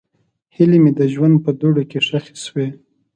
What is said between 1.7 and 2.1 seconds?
کې